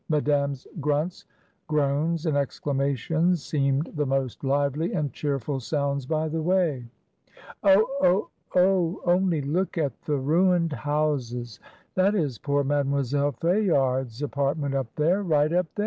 Madame's 0.09 0.65
grunts, 0.79 1.25
groans, 1.67 2.25
and 2.25 2.35
exclamations 2.35 3.45
seemed 3.45 3.85
the 3.95 4.03
most 4.05 4.43
lively 4.43 4.93
and 4.93 5.13
cheerful 5.13 5.59
sounds 5.59 6.07
by 6.07 6.27
the 6.27 6.41
way. 6.41 6.87
"Oh! 7.61 7.85
Ohl 8.03 8.29
Oh! 8.55 9.01
Only 9.05 9.43
look 9.43 9.77
at 9.77 10.01
the 10.01 10.17
ruined 10.17 10.73
houses! 10.73 11.59
That 11.93 12.15
is 12.15 12.39
poor 12.39 12.63
Mademoiselle 12.63 13.33
Fayard's 13.33 14.23
apartment 14.23 14.73
up 14.73 14.87
there, 14.95 15.21
right 15.21 15.53
up 15.53 15.67
there," 15.75 15.79
ST. 15.79 15.79